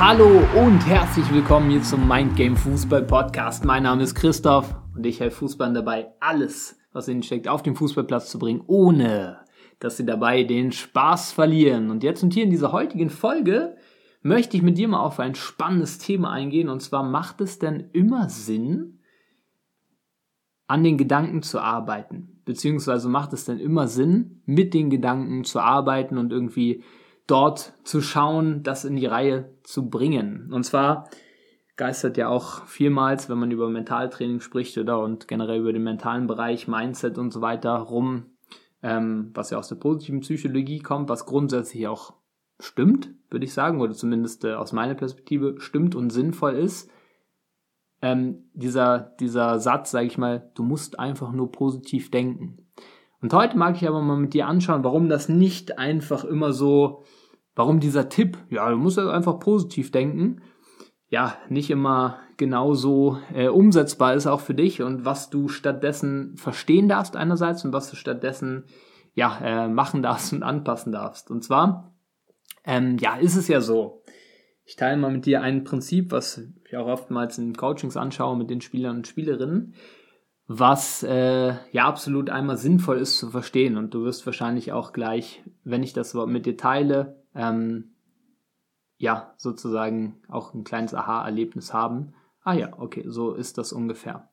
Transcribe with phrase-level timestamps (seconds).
[0.00, 3.64] Hallo und herzlich willkommen hier zum Mindgame Fußball Podcast.
[3.64, 7.74] Mein Name ist Christoph und ich helfe Fußballern dabei, alles, was ihnen steckt, auf den
[7.74, 9.40] Fußballplatz zu bringen, ohne
[9.80, 11.90] dass sie dabei den Spaß verlieren.
[11.90, 13.74] Und jetzt und hier in dieser heutigen Folge
[14.22, 16.68] möchte ich mit dir mal auf ein spannendes Thema eingehen.
[16.68, 19.00] Und zwar macht es denn immer Sinn,
[20.68, 22.40] an den Gedanken zu arbeiten?
[22.44, 26.84] Beziehungsweise macht es denn immer Sinn, mit den Gedanken zu arbeiten und irgendwie
[27.28, 30.52] dort zu schauen, das in die Reihe zu bringen?
[30.52, 31.08] Und zwar
[31.76, 36.26] geistert ja auch vielmals, wenn man über Mentaltraining spricht oder und generell über den mentalen
[36.26, 38.26] Bereich, Mindset und so weiter rum,
[38.82, 42.14] ähm, was ja aus der positiven Psychologie kommt, was grundsätzlich auch
[42.60, 46.90] stimmt, würde ich sagen, oder zumindest äh, aus meiner Perspektive stimmt und sinnvoll ist.
[48.02, 52.67] Ähm, dieser, dieser Satz, sage ich mal, du musst einfach nur positiv denken.
[53.20, 57.04] Und heute mag ich aber mal mit dir anschauen, warum das nicht einfach immer so,
[57.54, 60.40] warum dieser Tipp, ja, du musst einfach positiv denken,
[61.08, 66.88] ja, nicht immer genauso äh, umsetzbar ist auch für dich und was du stattdessen verstehen
[66.88, 68.64] darfst einerseits und was du stattdessen
[69.14, 71.30] ja äh, machen darfst und anpassen darfst.
[71.30, 71.96] Und zwar
[72.64, 74.02] ähm, ja ist es ja so.
[74.64, 78.50] Ich teile mal mit dir ein Prinzip, was ich auch oftmals in Coachings anschaue mit
[78.50, 79.74] den Spielern und Spielerinnen,
[80.48, 83.76] was äh, ja absolut einmal sinnvoll ist zu verstehen.
[83.76, 87.92] Und du wirst wahrscheinlich auch gleich, wenn ich das mit dir teile, ähm,
[88.96, 92.14] ja, sozusagen auch ein kleines Aha-Erlebnis haben.
[92.42, 94.30] Ah ja, okay, so ist das ungefähr.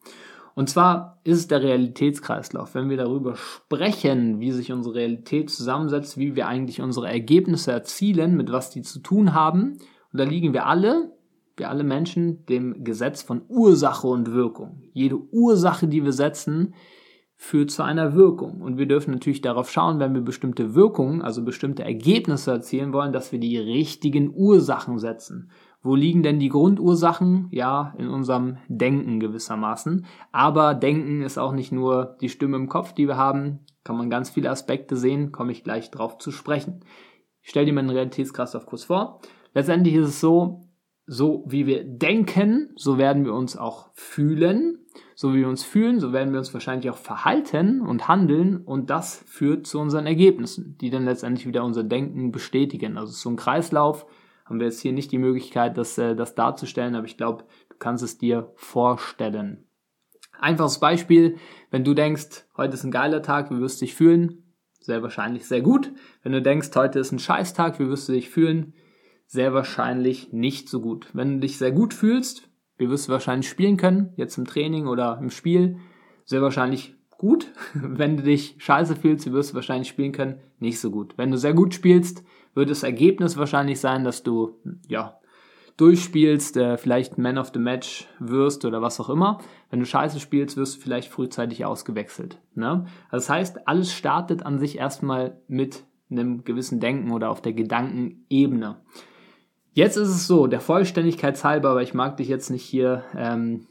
[0.56, 2.76] Und zwar ist es der Realitätskreislauf.
[2.76, 8.38] Wenn wir darüber sprechen, wie sich unsere Realität zusammensetzt, wie wir eigentlich unsere Ergebnisse erzielen,
[8.38, 9.80] mit was die zu tun haben,
[10.14, 11.12] und da liegen wir alle,
[11.58, 14.82] wir alle Menschen, dem Gesetz von Ursache und Wirkung.
[14.94, 16.74] Jede Ursache, die wir setzen,
[17.38, 18.62] führt zu einer Wirkung.
[18.62, 23.14] Und wir dürfen natürlich darauf schauen, wenn wir bestimmte Wirkungen, also bestimmte Ergebnisse erzielen wollen,
[23.14, 25.52] dass wir die richtigen Ursachen setzen.
[25.82, 27.48] Wo liegen denn die Grundursachen?
[27.52, 30.06] Ja, in unserem Denken gewissermaßen.
[30.32, 33.60] Aber Denken ist auch nicht nur die Stimme im Kopf, die wir haben.
[33.84, 36.84] Kann man ganz viele Aspekte sehen, komme ich gleich drauf zu sprechen.
[37.42, 39.20] Ich stelle dir mal einen Realitätskreislauf kurz vor.
[39.54, 40.65] Letztendlich ist es so,
[41.08, 44.80] so wie wir denken, so werden wir uns auch fühlen.
[45.14, 48.90] So wie wir uns fühlen, so werden wir uns wahrscheinlich auch verhalten und handeln und
[48.90, 52.98] das führt zu unseren Ergebnissen, die dann letztendlich wieder unser Denken bestätigen.
[52.98, 54.06] Also so ein Kreislauf
[54.46, 57.76] haben wir jetzt hier nicht die Möglichkeit, das, äh, das darzustellen, aber ich glaube, du
[57.78, 59.66] kannst es dir vorstellen.
[60.40, 61.38] Einfaches Beispiel,
[61.72, 64.54] wenn du denkst, heute ist ein geiler Tag, wie wirst du dich fühlen?
[64.82, 65.92] Sehr wahrscheinlich sehr gut.
[66.24, 68.74] Wenn du denkst, heute ist ein Scheißtag, wie wirst du dich fühlen?
[69.28, 71.10] Sehr wahrscheinlich nicht so gut.
[71.14, 74.88] Wenn du dich sehr gut fühlst, wie wirst du wahrscheinlich spielen können, jetzt im Training
[74.88, 75.78] oder im Spiel,
[76.26, 77.52] sehr wahrscheinlich gut.
[77.74, 81.18] Wenn du dich scheiße fühlst, wirst du wahrscheinlich spielen können, nicht so gut.
[81.18, 85.20] Wenn du sehr gut spielst, wird das Ergebnis wahrscheinlich sein, dass du, ja,
[85.78, 89.40] durchspielst, äh, vielleicht Man of the Match wirst oder was auch immer.
[89.70, 92.40] Wenn du scheiße spielst, wirst du vielleicht frühzeitig ausgewechselt.
[92.54, 92.86] Ne?
[93.10, 97.54] Also das heißt, alles startet an sich erstmal mit einem gewissen Denken oder auf der
[97.54, 98.78] Gedankenebene.
[99.76, 103.68] Jetzt ist es so, der Vollständigkeit halber, aber ich mag dich jetzt nicht hier ähm,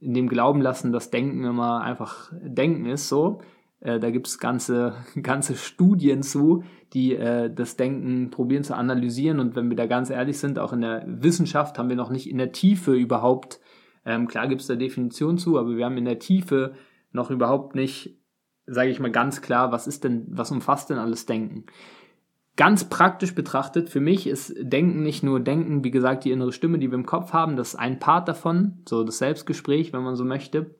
[0.00, 3.40] in dem Glauben lassen, dass Denken immer einfach Denken ist, so.
[3.78, 9.38] Äh, da gibt es ganze, ganze Studien zu, die äh, das Denken probieren zu analysieren.
[9.38, 12.28] Und wenn wir da ganz ehrlich sind, auch in der Wissenschaft haben wir noch nicht
[12.28, 13.60] in der Tiefe überhaupt,
[14.04, 16.74] ähm, klar gibt es da Definitionen zu, aber wir haben in der Tiefe
[17.12, 18.18] noch überhaupt nicht,
[18.66, 21.66] sage ich mal ganz klar, was ist denn, was umfasst denn alles Denken?
[22.56, 26.78] Ganz praktisch betrachtet, für mich ist Denken nicht nur Denken, wie gesagt, die innere Stimme,
[26.78, 30.14] die wir im Kopf haben, das ist ein Part davon, so das Selbstgespräch, wenn man
[30.14, 30.76] so möchte.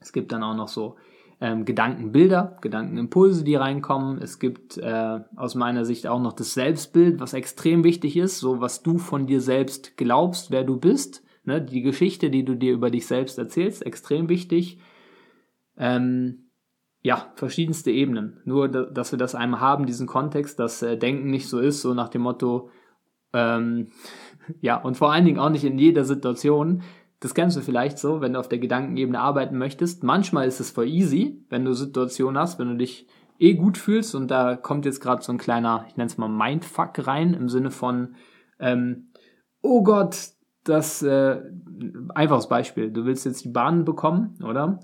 [0.00, 0.96] Es gibt dann auch noch so
[1.40, 4.18] ähm, Gedankenbilder, Gedankenimpulse, die reinkommen.
[4.22, 8.60] Es gibt äh, aus meiner Sicht auch noch das Selbstbild, was extrem wichtig ist, so
[8.60, 11.24] was du von dir selbst glaubst, wer du bist.
[11.44, 11.60] Ne?
[11.60, 14.78] Die Geschichte, die du dir über dich selbst erzählst, extrem wichtig.
[15.76, 16.47] Ähm,
[17.02, 18.40] ja, verschiedenste Ebenen.
[18.44, 21.94] Nur, dass wir das einmal haben, diesen Kontext, dass äh, Denken nicht so ist, so
[21.94, 22.70] nach dem Motto,
[23.32, 23.88] ähm,
[24.60, 26.82] ja, und vor allen Dingen auch nicht in jeder Situation.
[27.20, 30.04] Das kennst du vielleicht so, wenn du auf der Gedankenebene arbeiten möchtest.
[30.04, 33.08] Manchmal ist es voll easy, wenn du Situationen hast, wenn du dich
[33.40, 36.28] eh gut fühlst und da kommt jetzt gerade so ein kleiner, ich nenne es mal
[36.28, 38.14] Mindfuck rein, im Sinne von,
[38.58, 39.08] ähm,
[39.62, 40.16] oh Gott,
[40.64, 41.40] das, äh,
[42.14, 44.80] einfaches Beispiel, du willst jetzt die Bahn bekommen, oder?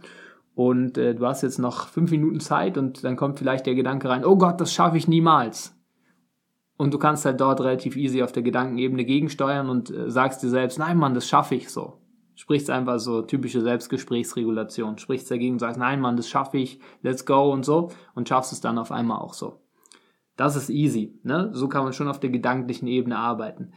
[0.55, 4.09] Und äh, du hast jetzt noch fünf Minuten Zeit und dann kommt vielleicht der Gedanke
[4.09, 5.77] rein, oh Gott, das schaffe ich niemals.
[6.77, 10.49] Und du kannst halt dort relativ easy auf der Gedankenebene gegensteuern und äh, sagst dir
[10.49, 12.01] selbst, nein Mann, das schaffe ich so.
[12.37, 14.99] Sprichst einfach so typische Selbstgesprächsregulation.
[14.99, 18.53] Sprichst dagegen und sagst, nein Mann, das schaffe ich, let's go und so und schaffst
[18.53, 19.61] es dann auf einmal auch so.
[20.37, 21.19] Das ist easy.
[21.23, 21.51] Ne?
[21.53, 23.73] So kann man schon auf der gedanklichen Ebene arbeiten.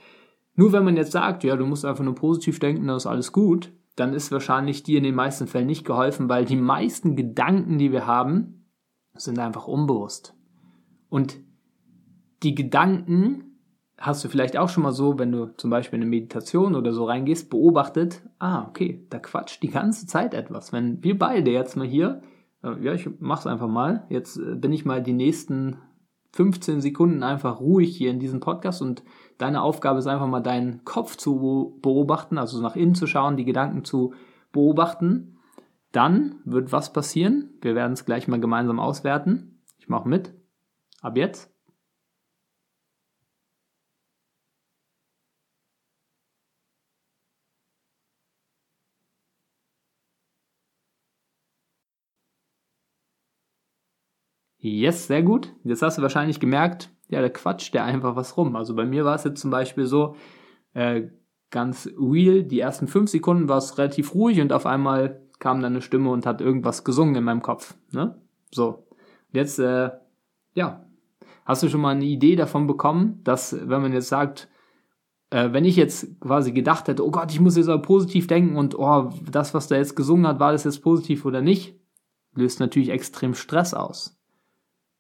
[0.56, 3.32] Nur wenn man jetzt sagt, ja, du musst einfach nur positiv denken, dann ist alles
[3.32, 7.80] gut, dann ist wahrscheinlich dir in den meisten Fällen nicht geholfen, weil die meisten Gedanken,
[7.80, 8.68] die wir haben,
[9.16, 10.36] sind einfach unbewusst.
[11.10, 11.38] Und
[12.44, 13.60] die Gedanken
[13.98, 16.94] hast du vielleicht auch schon mal so, wenn du zum Beispiel in eine Meditation oder
[16.94, 20.72] so reingehst, beobachtet, ah, okay, da quatscht die ganze Zeit etwas.
[20.72, 22.22] Wenn wir beide jetzt mal hier,
[22.64, 25.78] äh, ja, ich mach's einfach mal, jetzt äh, bin ich mal die nächsten
[26.38, 29.02] 15 Sekunden einfach ruhig hier in diesem Podcast und
[29.40, 33.46] deine Aufgabe ist einfach mal deinen Kopf zu beobachten, also nach innen zu schauen, die
[33.46, 34.14] Gedanken zu
[34.52, 35.40] beobachten.
[35.92, 37.58] Dann wird was passieren.
[37.62, 39.64] Wir werden es gleich mal gemeinsam auswerten.
[39.80, 40.32] Ich mache mit.
[41.02, 41.57] Ab jetzt.
[54.68, 55.54] Yes, sehr gut.
[55.64, 58.56] Jetzt hast du wahrscheinlich gemerkt, ja, da quatscht der einfach was rum.
[58.56, 60.16] Also bei mir war es jetzt zum Beispiel so,
[60.74, 61.10] äh,
[61.50, 65.74] ganz real, die ersten fünf Sekunden war es relativ ruhig und auf einmal kam dann
[65.74, 67.76] eine Stimme und hat irgendwas gesungen in meinem Kopf.
[67.92, 68.22] Ne?
[68.52, 68.88] So.
[69.32, 69.92] Jetzt, äh,
[70.54, 70.86] ja,
[71.46, 74.50] hast du schon mal eine Idee davon bekommen, dass, wenn man jetzt sagt,
[75.30, 78.56] äh, wenn ich jetzt quasi gedacht hätte, oh Gott, ich muss jetzt aber positiv denken
[78.56, 81.80] und oh, das, was der jetzt gesungen hat, war das jetzt positiv oder nicht,
[82.34, 84.17] löst natürlich extrem Stress aus.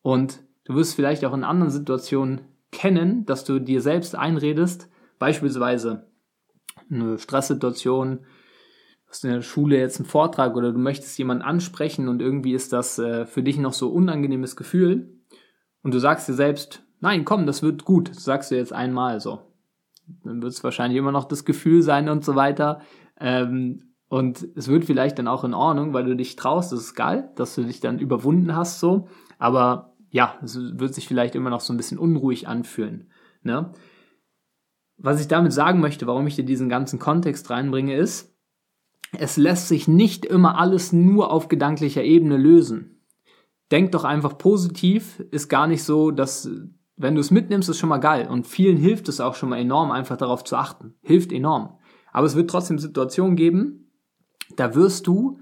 [0.01, 2.41] Und du wirst vielleicht auch in anderen Situationen
[2.71, 4.89] kennen, dass du dir selbst einredest,
[5.19, 6.07] beispielsweise
[6.89, 12.07] eine Stresssituation, du hast in der Schule jetzt einen Vortrag oder du möchtest jemanden ansprechen
[12.07, 15.17] und irgendwie ist das äh, für dich noch so unangenehmes Gefühl
[15.81, 19.19] und du sagst dir selbst, nein, komm, das wird gut, das sagst du jetzt einmal
[19.19, 19.41] so.
[20.23, 22.81] Dann wird es wahrscheinlich immer noch das Gefühl sein und so weiter.
[23.19, 26.95] Ähm, und es wird vielleicht dann auch in Ordnung, weil du dich traust, das ist
[26.95, 29.09] geil, dass du dich dann überwunden hast so.
[29.37, 33.11] Aber ja, es wird sich vielleicht immer noch so ein bisschen unruhig anfühlen.
[33.43, 33.71] Ne?
[34.97, 38.35] Was ich damit sagen möchte, warum ich dir diesen ganzen Kontext reinbringe, ist,
[39.17, 43.01] es lässt sich nicht immer alles nur auf gedanklicher Ebene lösen.
[43.71, 46.49] Denk doch einfach positiv, ist gar nicht so, dass,
[46.95, 48.27] wenn du es mitnimmst, ist schon mal geil.
[48.27, 50.95] Und vielen hilft es auch schon mal enorm, einfach darauf zu achten.
[51.01, 51.77] Hilft enorm.
[52.11, 53.91] Aber es wird trotzdem Situationen geben,
[54.55, 55.39] da wirst du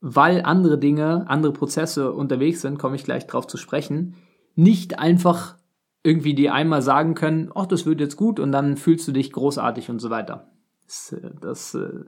[0.00, 4.14] weil andere Dinge, andere Prozesse unterwegs sind, komme ich gleich drauf zu sprechen,
[4.54, 5.56] nicht einfach
[6.02, 9.32] irgendwie dir einmal sagen können, ach, das wird jetzt gut und dann fühlst du dich
[9.32, 10.50] großartig und so weiter.
[10.86, 12.04] Das, äh, das, äh,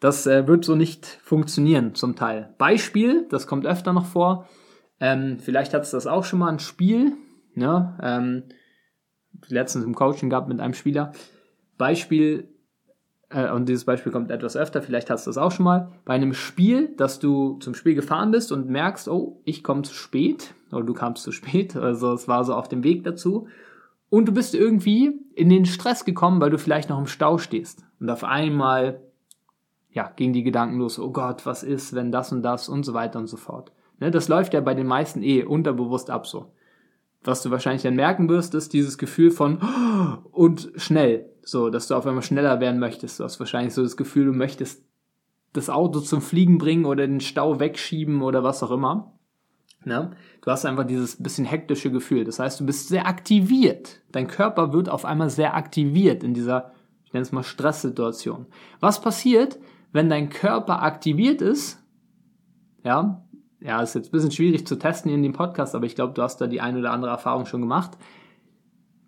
[0.00, 2.54] das äh, wird so nicht funktionieren zum Teil.
[2.58, 4.48] Beispiel, das kommt öfter noch vor,
[5.00, 7.12] ähm, vielleicht hat es das auch schon mal ein Spiel,
[7.54, 7.98] ne?
[8.02, 8.44] ähm,
[9.48, 11.12] letztens im Coaching gehabt mit einem Spieler.
[11.76, 12.53] Beispiel,
[13.34, 16.14] äh, und dieses Beispiel kommt etwas öfter, vielleicht hast du das auch schon mal, bei
[16.14, 20.54] einem Spiel, dass du zum Spiel gefahren bist und merkst, oh, ich komme zu spät,
[20.72, 23.48] oder du kamst zu spät, also es war so auf dem Weg dazu,
[24.10, 27.84] und du bist irgendwie in den Stress gekommen, weil du vielleicht noch im Stau stehst.
[27.98, 29.00] Und auf einmal,
[29.90, 32.94] ja, gingen die Gedanken los, oh Gott, was ist, wenn das und das und so
[32.94, 33.72] weiter und so fort.
[33.98, 36.52] Ne, das läuft ja bei den meisten eh unterbewusst ab so.
[37.24, 39.58] Was du wahrscheinlich dann merken wirst, ist dieses Gefühl von
[40.30, 41.30] und schnell.
[41.44, 43.20] So, dass du auf einmal schneller werden möchtest.
[43.20, 44.84] Du hast wahrscheinlich so das Gefühl, du möchtest
[45.52, 49.12] das Auto zum Fliegen bringen oder den Stau wegschieben oder was auch immer.
[49.84, 50.12] Ne?
[50.40, 52.24] Du hast einfach dieses bisschen hektische Gefühl.
[52.24, 54.00] Das heißt, du bist sehr aktiviert.
[54.10, 56.72] Dein Körper wird auf einmal sehr aktiviert in dieser,
[57.04, 58.46] ich nenne es mal Stresssituation.
[58.80, 59.58] Was passiert,
[59.92, 61.78] wenn dein Körper aktiviert ist?
[62.82, 63.22] Ja,
[63.60, 66.22] ja, ist jetzt ein bisschen schwierig zu testen in dem Podcast, aber ich glaube, du
[66.22, 67.92] hast da die ein oder andere Erfahrung schon gemacht.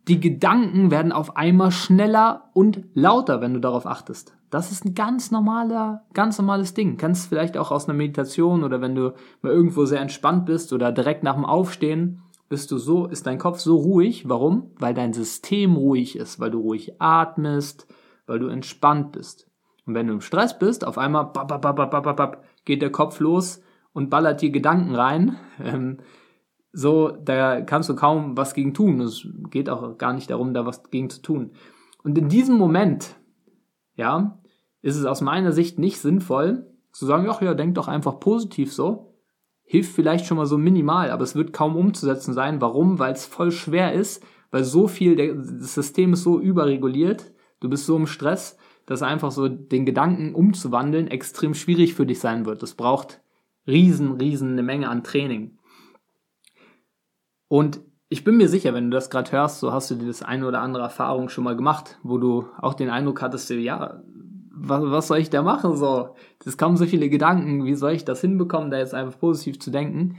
[0.09, 4.37] Die Gedanken werden auf einmal schneller und lauter, wenn du darauf achtest.
[4.51, 6.97] Das ist ein ganz normaler, ganz normales Ding.
[6.97, 10.93] Kannst vielleicht auch aus einer Meditation oder wenn du mal irgendwo sehr entspannt bist oder
[10.93, 14.29] direkt nach dem Aufstehen, bist du so, ist dein Kopf so ruhig.
[14.29, 14.71] Warum?
[14.79, 17.89] Weil dein System ruhig ist, weil du ruhig atmest,
[18.27, 19.49] weil du entspannt bist.
[19.87, 22.83] Und wenn du im Stress bist, auf einmal bap, bap, bap, bap, bap, bap, geht
[22.83, 23.61] der Kopf los
[23.93, 25.37] und ballert dir Gedanken rein.
[25.59, 25.99] Ähm,
[26.79, 29.01] so, da kannst du kaum was gegen tun.
[29.01, 31.53] Es geht auch gar nicht darum, da was gegen zu tun.
[32.05, 33.17] Und in diesem Moment,
[33.95, 34.39] ja,
[34.83, 38.75] ist es aus meiner Sicht nicht sinnvoll, zu sagen, ach ja, denk doch einfach positiv
[38.75, 39.15] so.
[39.65, 42.61] Hilft vielleicht schon mal so minimal, aber es wird kaum umzusetzen sein.
[42.61, 42.99] Warum?
[42.99, 47.87] Weil es voll schwer ist, weil so viel, das System ist so überreguliert, du bist
[47.87, 52.63] so im Stress, dass einfach so den Gedanken umzuwandeln extrem schwierig für dich sein wird.
[52.63, 53.23] Es braucht
[53.67, 55.56] riesen, riesen eine Menge an Training.
[57.49, 60.23] Und ich bin mir sicher, wenn du das gerade hörst, so hast du dir das
[60.23, 64.03] eine oder andere Erfahrung schon mal gemacht, wo du auch den Eindruck hattest, ja,
[64.51, 65.77] was, was soll ich da machen?
[65.77, 69.59] So, das kamen so viele Gedanken, wie soll ich das hinbekommen, da jetzt einfach positiv
[69.61, 70.19] zu denken?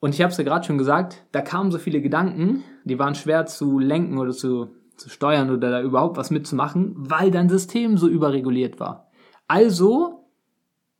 [0.00, 3.14] Und ich habe es ja gerade schon gesagt, da kamen so viele Gedanken, die waren
[3.14, 7.98] schwer zu lenken oder zu, zu steuern oder da überhaupt was mitzumachen, weil dein System
[7.98, 9.10] so überreguliert war.
[9.46, 10.19] Also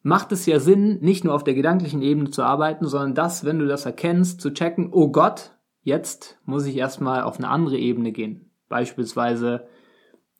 [0.02, 3.58] macht es ja Sinn, nicht nur auf der gedanklichen Ebene zu arbeiten, sondern das, wenn
[3.58, 5.52] du das erkennst, zu checken, oh Gott,
[5.82, 8.50] jetzt muss ich erstmal auf eine andere Ebene gehen.
[8.68, 9.66] Beispielsweise,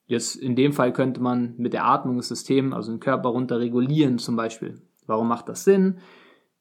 [0.07, 3.59] jetzt in dem Fall könnte man mit der Atmung das System, also den Körper runter
[3.59, 4.81] regulieren zum Beispiel.
[5.07, 5.99] Warum macht das Sinn?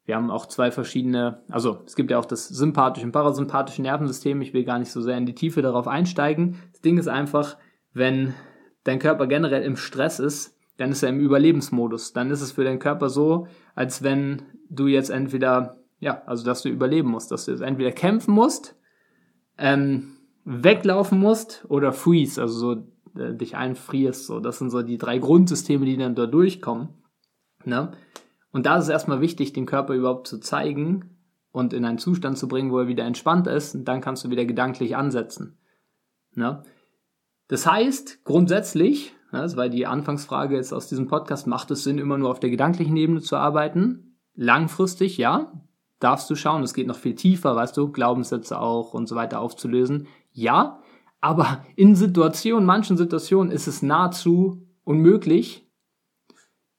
[0.04, 4.42] Wir haben auch zwei verschiedene, also es gibt ja auch das sympathische und parasympathische Nervensystem.
[4.42, 6.56] Ich will gar nicht so sehr in die Tiefe darauf einsteigen.
[6.72, 7.56] Das Ding ist einfach,
[7.92, 8.34] wenn
[8.82, 12.14] dein Körper generell im Stress ist, dann ist er im Überlebensmodus.
[12.14, 16.62] Dann ist es für deinen Körper so, als wenn du jetzt entweder, ja, also dass
[16.62, 18.76] du überleben musst, dass du jetzt entweder kämpfen musst,
[19.58, 24.24] ähm, weglaufen musst oder freeze, also so äh, dich einfrierst.
[24.24, 26.88] So, das sind so die drei Grundsysteme, die dann da durchkommen.
[27.66, 27.92] Ne?
[28.50, 31.18] Und da ist es erstmal wichtig, den Körper überhaupt zu zeigen
[31.52, 33.74] und in einen Zustand zu bringen, wo er wieder entspannt ist.
[33.74, 35.58] Und dann kannst du wieder gedanklich ansetzen.
[36.34, 36.62] Ne?
[37.48, 42.18] Das heißt, grundsätzlich, das war die Anfangsfrage jetzt aus diesem Podcast, macht es Sinn, immer
[42.18, 44.16] nur auf der gedanklichen Ebene zu arbeiten?
[44.34, 45.52] Langfristig, ja,
[46.00, 46.62] darfst du schauen.
[46.62, 50.08] Es geht noch viel tiefer, weißt du, Glaubenssätze auch und so weiter aufzulösen.
[50.32, 50.80] Ja,
[51.20, 55.66] aber in Situationen, manchen Situationen ist es nahezu unmöglich,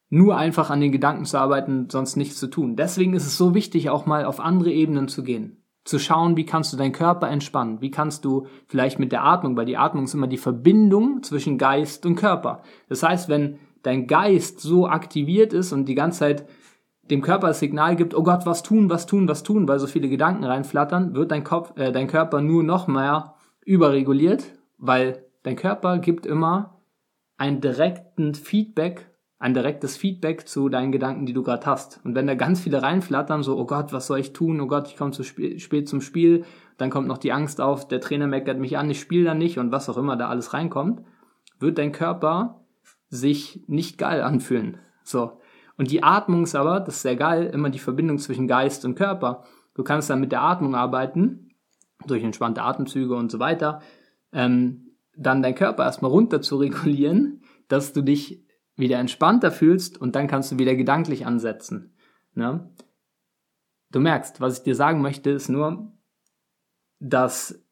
[0.09, 2.75] nur einfach an den Gedanken zu arbeiten, sonst nichts zu tun.
[2.75, 5.60] Deswegen ist es so wichtig, auch mal auf andere Ebenen zu gehen.
[5.83, 7.81] Zu schauen, wie kannst du deinen Körper entspannen?
[7.81, 11.57] Wie kannst du vielleicht mit der Atmung, weil die Atmung ist immer die Verbindung zwischen
[11.57, 12.61] Geist und Körper.
[12.87, 16.45] Das heißt, wenn dein Geist so aktiviert ist und die ganze Zeit
[17.09, 19.87] dem Körper das Signal gibt, oh Gott, was tun, was tun, was tun, weil so
[19.87, 23.35] viele Gedanken reinflattern, wird dein Kopf, äh, dein Körper nur noch mehr
[23.65, 26.81] überreguliert, weil dein Körper gibt immer
[27.37, 29.10] einen direkten Feedback
[29.41, 31.99] ein direktes Feedback zu deinen Gedanken, die du gerade hast.
[32.03, 34.61] Und wenn da ganz viele reinflattern, so, oh Gott, was soll ich tun?
[34.61, 36.45] Oh Gott, ich komme zu spät zum Spiel,
[36.77, 39.57] dann kommt noch die Angst auf, der Trainer meckert mich an, ich spiele dann nicht
[39.57, 41.01] und was auch immer da alles reinkommt,
[41.59, 42.67] wird dein Körper
[43.09, 44.77] sich nicht geil anfühlen.
[45.03, 45.39] So.
[45.75, 48.93] Und die Atmung ist aber, das ist sehr geil, immer die Verbindung zwischen Geist und
[48.93, 49.43] Körper.
[49.73, 51.49] Du kannst dann mit der Atmung arbeiten,
[52.05, 53.81] durch entspannte Atemzüge und so weiter,
[54.33, 58.45] ähm, dann dein Körper erstmal runter zu regulieren, dass du dich
[58.81, 61.95] wieder entspannter fühlst und dann kannst du wieder gedanklich ansetzen.
[62.33, 62.69] Ne?
[63.91, 65.93] Du merkst, was ich dir sagen möchte, ist nur,
[66.99, 67.63] dass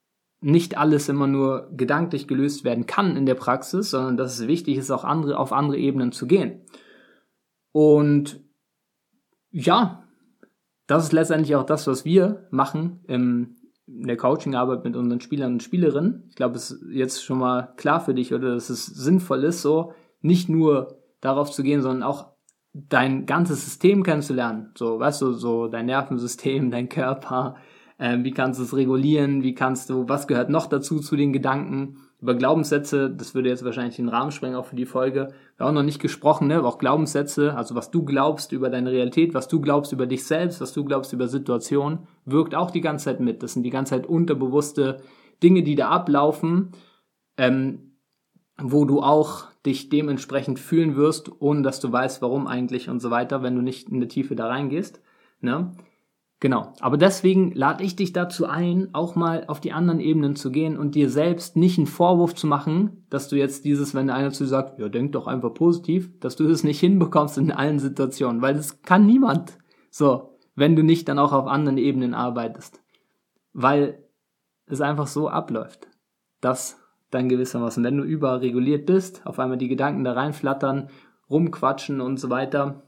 [0.42, 4.78] nicht alles immer nur gedanklich gelöst werden kann in der Praxis, sondern dass es wichtig
[4.78, 6.62] ist, auch andere, auf andere Ebenen zu gehen.
[7.72, 8.42] Und
[9.52, 10.04] ja,
[10.88, 15.54] das ist letztendlich auch das, was wir machen im, in der Coachingarbeit mit unseren Spielern
[15.54, 16.26] und Spielerinnen.
[16.30, 19.62] Ich glaube, es ist jetzt schon mal klar für dich, oder dass es sinnvoll ist,
[19.62, 22.28] so nicht nur darauf zu gehen, sondern auch
[22.74, 24.72] dein ganzes System kennenzulernen.
[24.78, 27.56] So, weißt du, so dein Nervensystem, dein Körper,
[27.98, 31.34] äh, wie kannst du es regulieren, wie kannst du, was gehört noch dazu zu den
[31.34, 35.30] Gedanken, über Glaubenssätze, das würde jetzt wahrscheinlich den Rahmen sprengen, auch für die Folge.
[35.56, 36.58] Wir haben auch noch nicht gesprochen, ne?
[36.58, 40.26] aber auch Glaubenssätze, also was du glaubst über deine Realität, was du glaubst über dich
[40.26, 43.42] selbst, was du glaubst über Situationen, wirkt auch die ganze Zeit mit.
[43.42, 44.98] Das sind die ganze Zeit unterbewusste
[45.42, 46.72] Dinge, die da ablaufen,
[47.38, 47.94] ähm,
[48.62, 53.12] wo du auch dich dementsprechend fühlen wirst, ohne dass du weißt, warum eigentlich und so
[53.12, 55.02] weiter, wenn du nicht in der Tiefe da reingehst.
[55.42, 55.72] Ne?
[56.40, 56.74] Genau.
[56.80, 60.78] Aber deswegen lade ich dich dazu ein, auch mal auf die anderen Ebenen zu gehen
[60.78, 64.46] und dir selbst nicht einen Vorwurf zu machen, dass du jetzt dieses, wenn einer zu
[64.46, 68.42] dir sagt, ja, denk doch einfach positiv, dass du das nicht hinbekommst in allen Situationen,
[68.42, 69.58] weil das kann niemand.
[69.92, 72.82] So, wenn du nicht dann auch auf anderen Ebenen arbeitest.
[73.54, 74.04] Weil
[74.68, 75.88] es einfach so abläuft,
[76.42, 76.79] dass
[77.12, 80.90] dann gewissermaßen, wenn du überreguliert bist, auf einmal die Gedanken da reinflattern,
[81.30, 82.84] rumquatschen und so weiter.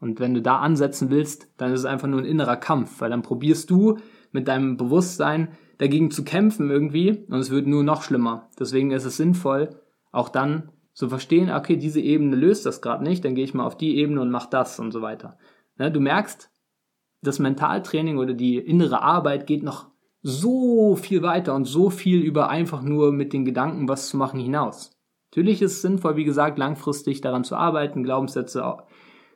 [0.00, 3.10] Und wenn du da ansetzen willst, dann ist es einfach nur ein innerer Kampf, weil
[3.10, 3.98] dann probierst du
[4.32, 8.50] mit deinem Bewusstsein dagegen zu kämpfen irgendwie und es wird nur noch schlimmer.
[8.58, 9.80] Deswegen ist es sinnvoll,
[10.12, 13.66] auch dann zu verstehen, okay, diese Ebene löst das gerade nicht, dann gehe ich mal
[13.66, 15.36] auf die Ebene und mach das und so weiter.
[15.78, 16.50] Ne, du merkst,
[17.22, 19.88] das Mentaltraining oder die innere Arbeit geht noch
[20.28, 24.40] so viel weiter und so viel über einfach nur mit den Gedanken was zu machen
[24.40, 24.90] hinaus.
[25.30, 28.76] Natürlich ist es sinnvoll, wie gesagt, langfristig daran zu arbeiten, Glaubenssätze,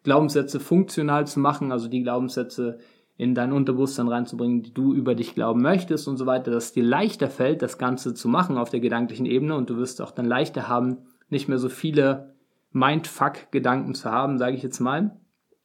[0.03, 2.79] Glaubenssätze funktional zu machen, also die Glaubenssätze
[3.17, 6.73] in dein Unterbewusstsein reinzubringen, die du über dich glauben möchtest und so weiter, dass es
[6.73, 10.11] dir leichter fällt, das Ganze zu machen auf der gedanklichen Ebene und du wirst auch
[10.11, 12.35] dann leichter haben, nicht mehr so viele
[12.73, 15.21] Mindfuck-Gedanken zu haben, sage ich jetzt mal.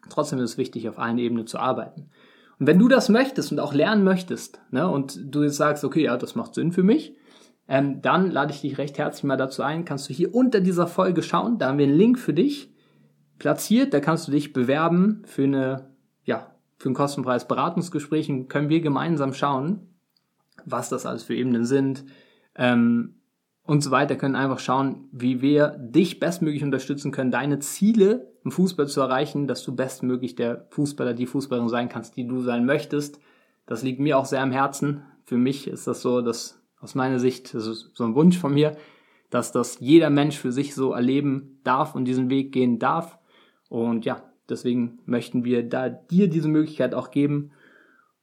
[0.08, 2.12] Trotzdem ist es wichtig, auf allen Ebenen zu arbeiten.
[2.60, 6.04] Und wenn du das möchtest und auch lernen möchtest, ne, und du jetzt sagst, okay,
[6.04, 7.16] ja, das macht Sinn für mich,
[7.68, 10.88] ähm, dann lade ich dich recht herzlich mal dazu ein, kannst du hier unter dieser
[10.88, 12.72] Folge schauen, da haben wir einen Link für dich
[13.40, 15.90] platziert, da kannst du dich bewerben für eine,
[16.24, 18.30] ja, für ein kostenfreies Beratungsgespräch.
[18.30, 19.88] Und können wir gemeinsam schauen,
[20.66, 22.06] was das alles für Ebenen sind,
[22.56, 23.16] ähm,
[23.64, 24.16] und so weiter.
[24.16, 29.48] Können einfach schauen, wie wir dich bestmöglich unterstützen können, deine Ziele im Fußball zu erreichen,
[29.48, 33.20] dass du bestmöglich der Fußballer, die Fußballerin sein kannst, die du sein möchtest.
[33.66, 35.02] Das liegt mir auch sehr am Herzen.
[35.26, 38.54] Für mich ist das so, dass aus meiner Sicht, das ist so ein Wunsch von
[38.54, 38.78] mir,
[39.32, 43.18] dass das jeder Mensch für sich so erleben darf und diesen Weg gehen darf.
[43.68, 47.52] Und ja, deswegen möchten wir da dir diese Möglichkeit auch geben.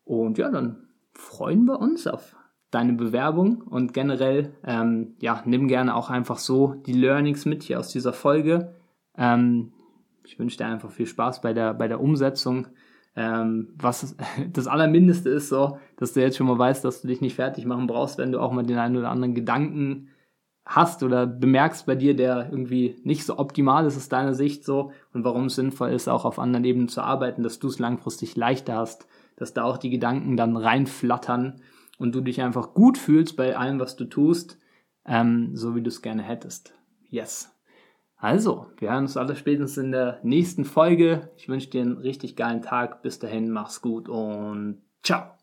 [0.04, 2.36] Und ja, dann freuen wir uns auf
[2.70, 7.80] deine Bewerbung und generell, ähm, ja, nimm gerne auch einfach so die Learnings mit hier
[7.80, 8.72] aus dieser Folge.
[9.18, 9.72] Ähm,
[10.24, 12.68] ich wünsche dir einfach viel Spaß bei der, bei der Umsetzung.
[13.14, 14.16] Ähm, was
[14.52, 17.64] das Allermindeste ist so, dass du jetzt schon mal weißt, dass du dich nicht fertig
[17.66, 20.08] machen brauchst, wenn du auch mal den einen oder anderen Gedanken
[20.64, 24.92] hast oder bemerkst bei dir, der irgendwie nicht so optimal ist aus deiner Sicht so
[25.12, 28.36] und warum es sinnvoll ist, auch auf anderen Ebenen zu arbeiten, dass du es langfristig
[28.36, 31.60] leichter hast, dass da auch die Gedanken dann reinflattern
[31.98, 34.58] und du dich einfach gut fühlst bei allem, was du tust,
[35.04, 36.74] ähm, so wie du es gerne hättest.
[37.08, 37.50] Yes.
[38.22, 41.32] Also, wir hören uns alle spätestens in der nächsten Folge.
[41.36, 43.02] Ich wünsche dir einen richtig geilen Tag.
[43.02, 45.41] Bis dahin, mach's gut und ciao.